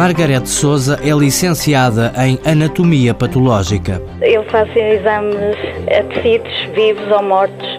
Margarete 0.00 0.48
Souza 0.48 0.98
é 1.04 1.10
licenciada 1.10 2.10
em 2.16 2.38
Anatomia 2.50 3.12
Patológica. 3.12 4.00
Eu 4.22 4.42
faço 4.44 4.72
exames 4.78 5.36
a 5.88 6.02
tecidos 6.04 6.50
vivos 6.74 7.06
ou 7.12 7.22
mortos 7.22 7.78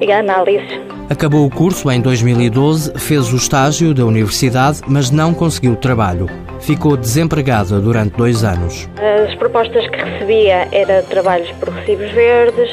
e 0.00 0.10
análises. 0.10 0.80
Acabou 1.10 1.44
o 1.44 1.50
curso 1.50 1.90
em 1.90 2.00
2012, 2.00 2.98
fez 2.98 3.30
o 3.30 3.36
estágio 3.36 3.92
da 3.92 4.06
universidade, 4.06 4.80
mas 4.88 5.10
não 5.10 5.34
conseguiu 5.34 5.76
trabalho. 5.76 6.30
Ficou 6.60 6.96
desempregada 6.96 7.78
durante 7.78 8.16
dois 8.16 8.42
anos. 8.42 8.88
As 8.96 9.34
propostas 9.34 9.86
que 9.90 9.98
recebia 9.98 10.66
eram 10.72 11.04
trabalhos 11.10 11.50
por 11.60 11.68
recibos 11.68 12.10
verdes, 12.12 12.70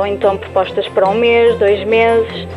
ou 0.00 0.04
então 0.04 0.36
propostas 0.36 0.88
para 0.88 1.08
um 1.08 1.14
mês, 1.14 1.56
dois 1.60 1.86
meses. 1.86 2.48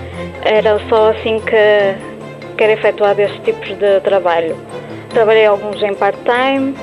Era 0.41 0.79
só 0.89 1.11
assim 1.11 1.39
que, 1.41 2.55
que 2.57 2.63
era 2.63 2.73
efetuado 2.73 3.21
esses 3.21 3.39
tipos 3.41 3.67
de 3.77 3.99
trabalho. 3.99 4.55
Trabalhei 5.17 5.47
alguns 5.47 5.81
em 5.81 5.95
part-time, 5.95 6.75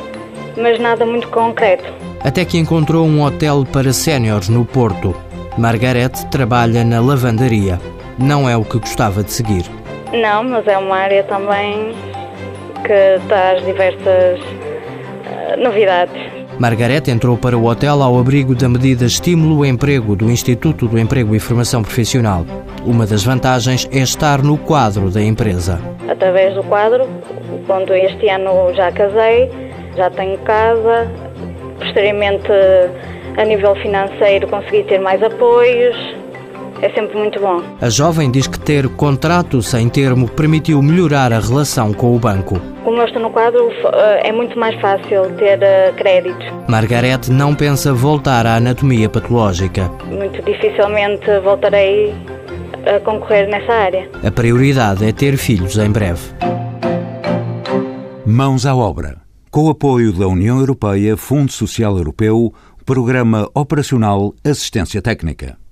mas 0.57 0.81
nada 0.81 1.07
muito 1.07 1.29
concreto. 1.29 1.85
Até 2.19 2.45
que 2.45 2.59
encontrou 2.59 3.07
um 3.07 3.23
hotel 3.23 3.65
para 3.65 3.93
séniores 3.93 4.49
no 4.49 4.65
Porto. 4.65 5.15
Margarete 5.57 6.27
trabalha 6.27 6.83
na 6.83 7.01
lavandaria. 7.01 7.79
Não 8.19 8.51
é 8.51 8.57
o 8.57 8.65
que 8.65 8.81
gostava 8.81 9.23
de 9.23 9.31
seguir. 9.31 9.65
Não, 10.13 10.43
mas 10.43 10.67
é 10.67 10.77
uma 10.77 10.97
área 10.97 11.23
também 11.23 11.95
que 12.83 13.29
traz 13.29 13.65
diversas 13.65 14.41
uh, 14.41 15.63
novidades. 15.63 16.44
Margarete 16.59 17.11
entrou 17.11 17.37
para 17.37 17.59
o 17.59 17.67
hotel 17.67 18.01
ao 18.01 18.19
abrigo 18.19 18.55
da 18.55 18.69
medida 18.69 19.05
Estímulo 19.05 19.65
Emprego 19.65 20.15
do 20.15 20.31
Instituto 20.31 20.87
do 20.87 20.99
Emprego 20.99 21.35
e 21.35 21.41
Formação 21.41 21.83
Profissional. 21.83 22.47
Uma 22.87 23.07
das 23.07 23.25
vantagens 23.25 23.89
é 23.93 23.99
estar 23.99 24.41
no 24.41 24.57
quadro 24.57 25.11
da 25.11 25.21
empresa. 25.21 25.81
Através 26.09 26.55
do 26.55 26.63
quadro, 26.63 27.09
quando 27.67 27.93
este 27.93 28.29
ano 28.29 28.73
já 28.75 28.93
casei, 28.93 29.51
já 29.97 30.09
tenho 30.11 30.39
casa, 30.39 31.11
posteriormente 31.79 32.49
a 33.37 33.45
nível 33.45 33.75
financeiro 33.77 34.47
consegui 34.47 34.85
ter 34.85 35.01
mais 35.01 35.21
apoios, 35.23 35.97
é 36.83 36.91
sempre 36.91 37.17
muito 37.17 37.41
bom. 37.41 37.63
A 37.81 37.89
jovem 37.89 38.31
diz 38.31 38.47
que 38.47 38.59
ter 38.59 38.89
contrato 38.89 39.63
sem 39.63 39.89
termo 39.89 40.29
permitiu 40.29 40.83
melhorar 40.83 41.33
a 41.33 41.41
relação 41.41 41.93
com 41.93 42.15
o 42.15 42.19
banco. 42.19 42.61
Como 42.85 42.99
eu 42.99 43.07
estou 43.07 43.23
no 43.23 43.31
quadro, 43.31 43.71
é 44.23 44.33
muito 44.33 44.59
mais 44.59 44.79
fácil 44.81 45.31
ter 45.39 45.63
eh, 45.63 45.93
créditos. 45.97 46.47
Margarete 46.69 47.31
não 47.31 47.55
pensa 47.55 47.93
voltar 47.93 48.47
à 48.47 48.57
anatomia 48.57 49.09
patológica. 49.09 49.91
Muito 50.07 50.43
dificilmente 50.43 51.25
voltarei 51.43 52.15
a 52.87 53.01
concorrer 53.01 53.49
nessa 53.49 53.73
área. 53.73 54.09
A 54.23 54.31
prioridade 54.31 55.05
é 55.05 55.13
ter 55.13 55.37
filhos 55.37 55.79
em 55.79 55.91
breve. 55.91 56.21
Mãos 58.27 58.67
à 58.67 58.75
obra. 58.75 59.19
Com 59.51 59.67
o 59.67 59.71
apoio 59.71 60.13
da 60.13 60.27
União 60.27 60.59
Europeia, 60.59 61.17
Fundo 61.17 61.53
Social 61.53 61.97
Europeu, 61.97 62.53
Programa 62.85 63.49
Operacional 63.55 64.35
Assistência 64.45 65.01
Técnica. 65.01 65.57